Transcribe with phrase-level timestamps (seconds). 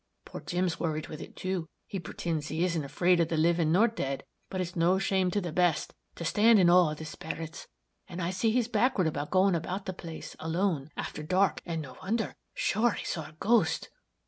[0.25, 3.87] Poor Jim's worried with it, too; he pretinds he isn't afraid of the livin' nor
[3.87, 7.67] dead, but it's no shame to the best to stand in awe of the sperits,
[8.07, 11.97] and I see he's backward about going about the place, alone, after dark, and no
[12.01, 12.33] wonder!
[12.55, 13.91] Sure, he saw a ghost!"